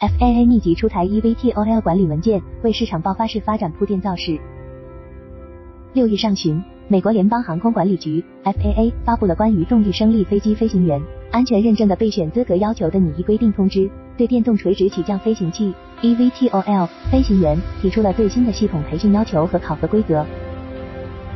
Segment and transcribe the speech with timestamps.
[0.00, 4.40] FAA 密集出台 eVTOL 管理文件，为市场爆发式发展铺垫造势。
[5.92, 10.98] 六日上旬，美国联邦航空管理局 FAA 发布了关于动力升力飞机飞行员
[11.30, 20.24] 安全认证的备选资格要求的拟议规定通知，对电动垂直起降飞行器 eVTOL 飞行员提出了最新的系统培训要求和考核规则。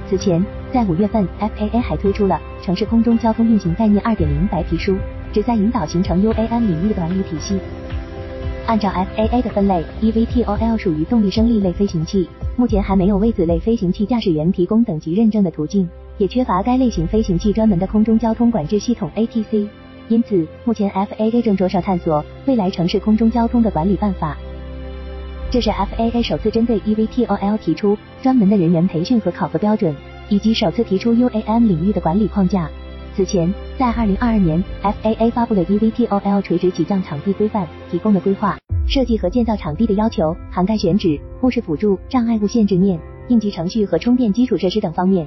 [0.09, 0.43] 此前，
[0.73, 4.97] 在五月份，FAA 还推出了城市空中交通运行概念2.0白皮书，
[5.35, 7.59] 旨在引导形成 UAM 领域的管理体系。
[8.67, 19.69] 按照 FAA 的分类，eVTOL 属于动力升力类飞行器，目前还没有为此类飞行器驾驶员提供等级认证的途径，也缺乏该类型飞行器专门的空中交通管制系统 ATC。
[20.09, 24.35] 因此，目前 FAA 正着手探索未来城市空中交通的管理办法。
[25.51, 29.95] 这是 FAA 首次针对 eVTOL 提出专门的人员培训和考核标准，
[30.31, 32.71] 以及首次提出 UAM 领域的管理框架。
[33.17, 42.99] 此前，在二零二二年，FAA 发布了 eVTOL 垂直起降场地规范，提供了规划、设计和建造场地的要求，涵盖选址、目视辅助、障碍物限制面、
[43.29, 45.25] 应急程序和充电基础设施等方面。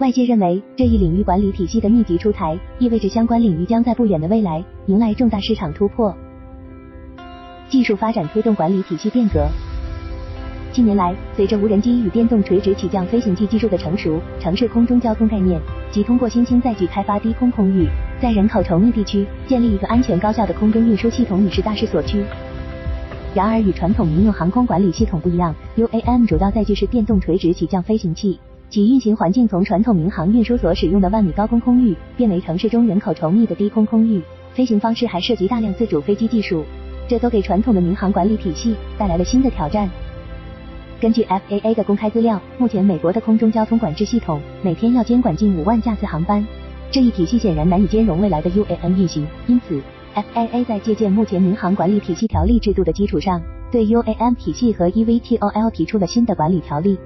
[0.00, 6.14] 外界认为，这一领域管理体系的密集出台，意味着相关领域将在不远的未来迎来重大市场突破。
[7.70, 9.48] 技术发展推动管理体系变革。
[10.72, 15.58] 近年来，随着无人机与电动垂直起降飞行器技术的成熟，城市空中交通概念
[15.96, 17.88] 即通过新兴载具开发低空空域，
[18.20, 22.22] 在人口稠密地区建立一个安全高效的空中运输系统已是大势所趋。
[23.34, 28.38] 然而，与传统民用航空管理系统不一样，UAM 主要载具是电动垂直起降飞行器，
[28.68, 34.20] 其运行环境从传统民航运输所使用的万米高空空域变为城市中人口稠密的低空空域，
[34.52, 36.62] 飞行方式还涉及大量自主飞机技术，
[37.08, 39.88] 这都给传统的民航管理体系带来了新的挑战。
[40.98, 46.42] 根据 FAA 的公开资料，目前美国的空中交通管制系统每天要监管近五万架次航班，
[46.90, 49.26] 这一体系显然难以兼容未来的 UAM 运行。
[49.46, 49.78] 因此
[50.14, 56.96] ，FAA 在借鉴目前民航管理体系条例制度的基础上，对 UAM 体系和 eVTOL 提出了新的管理条例。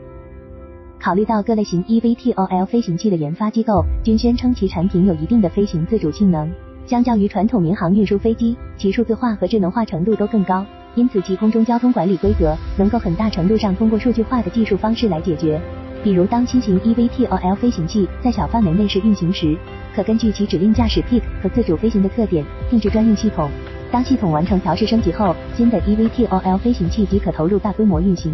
[1.01, 6.49] 考虑到各类型 eVTOL 飞行器的研发机构均宣称其产品有一定的飞行自主性能，
[6.87, 10.65] 相较于传统民航运输飞机，其数字化和智能化程度都更高。
[10.97, 15.61] 因此，其空中交通管理规则能够很大程度上通过数据化的技术方式来解决。
[16.03, 19.57] 比如，当新型 eVTOL 飞行器在小范围内试运行时，
[19.95, 23.51] 可根据其指令驾驶 pick 和自主飞行的特点定制专用系统。
[23.93, 28.33] 当系统完成调试升级后，新的 eVTOL 飞行器即可投入大规模运行。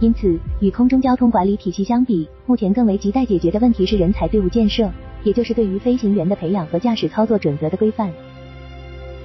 [0.00, 4.90] 因此，与空中交通管理体系相比，目前更为亟待解决的问题是人才队伍建设，
[5.22, 8.10] 也就是对于飞行员的培养和驾驶操作准则的规范。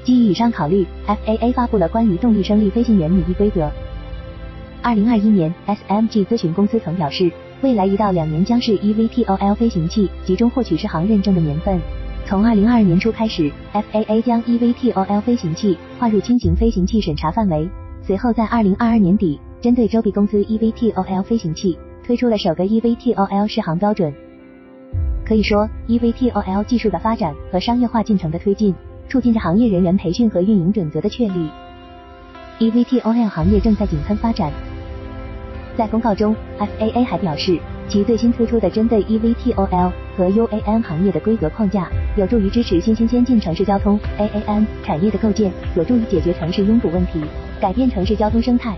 [0.07, 3.69] 基于以上考虑，FAA 发布了关于动力升力飞行员拟议规则。
[4.81, 7.29] 二零二一年，SMG 咨询公司曾表示，
[7.61, 11.77] 未来一到两年将是 eVTOL 飞行器集中获取适航认证的年份。
[12.25, 17.67] 从二零二二年初开始，FAA 将 eVTOL 飞行器划入轻型飞行器审查范围。
[18.01, 24.13] 随后在二零二二年底，针对周比公司 eVTOL 飞行器推出了首个 eVTOL 适航标准。
[25.25, 28.73] 可以说，eVTOL 技术的发展和商业化进程的推进。
[29.09, 31.49] 促进着行业人员培训和运营准则的确立
[32.59, 34.51] ，eVTOL 行业正在井喷发展。
[35.77, 47.21] 在公告中，FAA 还表示，其最新推出的针对 eVTOL 和 UAM 行业的规则框架，有助于支持新兴先进城市交通 AAM 产业的构建，有助于解决城市拥堵问题，
[47.61, 48.75] 改变城市交通生态。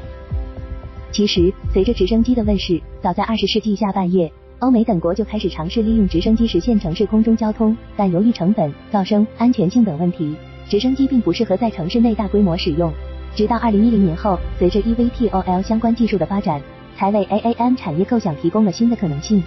[1.11, 4.31] 其实，随着直升机的问世，早在二十世纪下半叶。
[4.59, 10.35] 欧美等国就开始尝试利用直升机实现城市空中交通，但由于成本、噪声、安全性等问题，
[10.67, 12.91] 直升机并不适合在城市内大规模使用。
[13.33, 16.61] 直到二零一零年后，随着 eVTOL 相关技术的发展，
[16.97, 19.41] 才为 AAM 产业构想提供了新的可能性。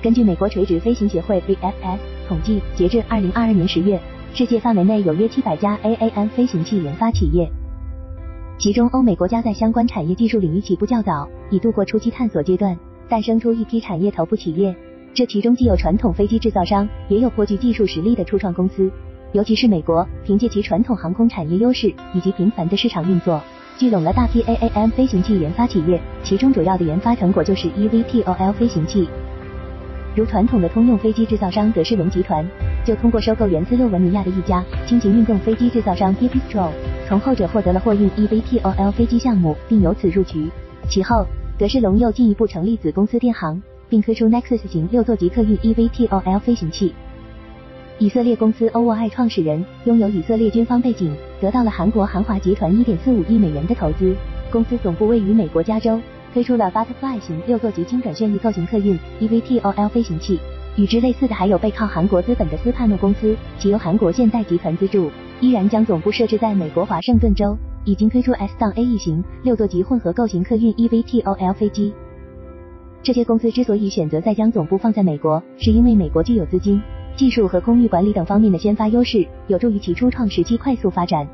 [0.00, 4.00] 根据美国垂直飞行协会 VFS 统计，截至二零二二年十月，
[4.32, 7.50] 世界范围内有约七百家 AAM 飞行器研发企业，
[8.60, 12.78] 其中欧美国家在相关产业技术领域起步较早，已度过初期探索阶段。
[13.08, 14.74] 诞生出一批产业头部企业，
[15.14, 18.90] 这其中既有传统飞机制造商，也有颇具技术实力的初创公司。
[19.32, 23.40] 尤其是美国，凭借其传统航空产业优势以及频繁的市场运作，
[23.78, 26.00] 聚拢了大批 AAM 飞行器研发企业。
[26.24, 29.08] 其中主要的研发成果就是 eVTOL 飞行器。
[30.16, 32.44] 如传统的通用飞机制造商德士隆集团，
[32.84, 36.70] 就通过收购源自洛文尼亚的一家轻型运动飞机制造商 Pipistrel，
[37.06, 40.50] 从后者获得了货运 eVTOL 飞机项目，并由此入局。
[40.88, 41.24] 其后。
[41.58, 46.92] 德士隆又进一步成立子公司电航，并推出 Nexus 型六座级客运 eVTOL 飞行器。
[47.98, 54.14] 以色列公司 OOI 创始人拥有以色列军方背景，得到了韩国韩华集团1.45亿美元的投资。
[54.50, 55.98] 公司总部位于美国加州，
[56.34, 60.38] 推出了 Butterfly 型六座级精准旋翼构型客运 eVTOL 飞行器。
[60.76, 65.10] 与之类似的还有背靠韩国资本的斯帕诺公司，其由韩国现代集团资助，
[65.40, 67.56] 依然将总部设置在美国华盛顿州，
[67.86, 71.94] 已经推出 S-A 一型六座级混合构型客运 eVTOL 飞机。
[73.00, 76.82] 这些公司之所以选择再将总部放在美国，是因为美国具有资金、
[77.16, 81.26] 技术和空域管理等方面的先发优势，有助于其初创时期快速发展。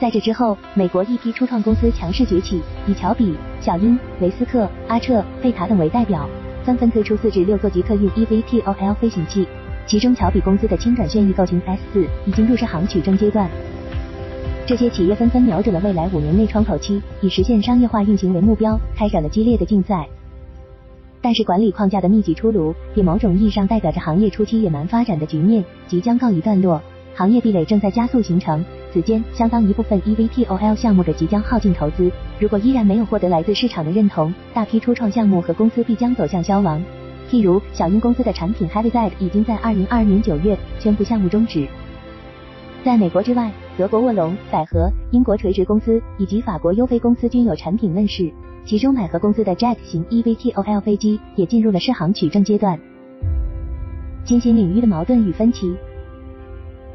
[0.00, 6.28] 在这之后，美国一批初创公司强势崛起，以乔比、小鹰、维斯克、阿彻、贝塔等为代表，
[6.64, 9.46] 纷纷推出四至六座级客运 eVTOL 飞行器。
[9.86, 13.48] 其中，乔比公司的轻转旋翼构型 S 四已经入试航取证阶段。
[14.66, 20.04] 这些企业纷纷瞄准了未来五年内窗口期，以实现商业化运行为目标，开展了激烈的竞赛。
[21.22, 26.82] 但是，管理框架的密集出炉，也某种意义上代表着行业初期野蛮发展的局面即将告一段落。
[27.14, 32.10] 行业壁垒正在加速形成，此间相当一部分 eVTOL 项目的即将耗尽投资，
[32.40, 36.82] 如果依然没有获得来自市场的认同，大批初创项目和公司必将走向消亡。
[37.30, 41.68] 譬如小鹰公司的产品 HeavyZ 已经在二零二二年九月宣布项目终止。
[42.84, 48.32] 在美国之外，德国卧龙、百合、英国垂直公司以及法国优飞公司均有产品问世，
[48.64, 52.78] 其中百合公司的 Jet 型 eVTOL 飞机也进入了试航取证阶段。
[54.24, 55.76] 新兴领域的矛盾与分歧。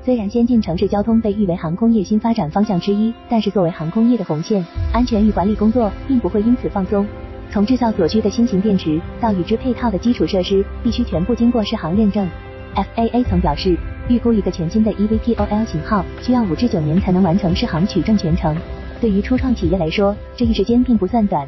[0.04, 7.06] 虽然先进城市交通被誉为航空业新发展方向之一，但是作为航空业的红线，安全与管理工作并不会因此放松。
[7.52, 12.28] 从制造所需的新型电池到与之配套的基础设施，必须全部经过试航认证。
[12.74, 13.78] FAA 曾表示，
[14.10, 18.56] 预估一个全新的 eVTOL 型号需要五至九年才能完成试航取证全程。
[19.00, 21.48] 对于初创企业来说，这一时间并不算短。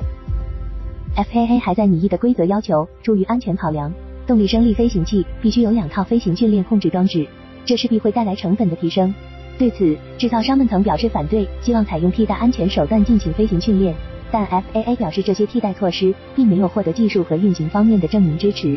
[1.16, 3.94] FAA 还在拟议的规则要求，出于安全考量，
[4.26, 7.28] 动力升力飞行器必须有两套飞行训练控制装置。
[7.66, 9.14] 这势必会带来成本的提升。
[9.58, 13.94] 对此，制造商们曾表示反对，希望采用替代安全手段进行飞行训练。
[14.32, 18.76] 但 FAA 表示，这些替代措施并没有获得技术和运行方面的证明支持。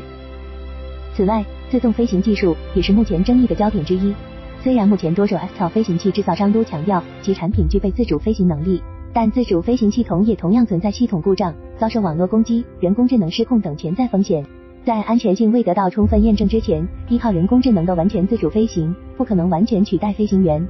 [1.17, 4.13] 此外，自动飞行技术也是目前争议的焦点之一。
[4.61, 8.83] 虽然目前多数 s t o 飞行器制造商都强调其产品具备自主飞行能力，
[9.15, 14.45] 但自主飞行系统也同样存在系统故障、遭受网络攻击、人工智能失控等潜在风险。
[14.85, 20.69] 在安全性未得到充分验证之前，依靠人工智能的完全自主飞行不可能完全取代飞行员。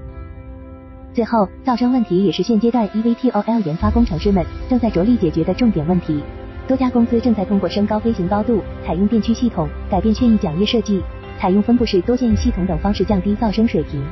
[1.13, 6.23] 最后，噪声问题也是现阶段 eVTOL 研发工程师们正在着力解决的重点问题。
[6.67, 11.01] 多家公司正在通过升高飞行高度、采用电驱系统、改变旋翼桨叶设计、
[11.39, 14.03] 采用分布式多旋翼系统等方式降低噪声水平。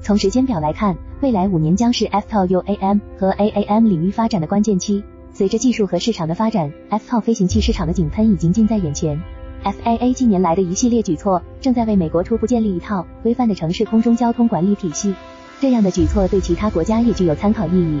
[0.00, 5.04] 从时间表来看，未来五年将是 FTOUAM 和 AAM 领域发展的关键期。
[5.30, 9.20] 随着技术和市场的发展，F 套飞行器市场的井喷已经近在眼前。
[9.62, 15.14] FAA 近年来的一系列举措，正在为美国初步建立一套规范的城市空中交通管理体系。
[15.60, 17.94] 这样的举措对其他国家也具有参考意义。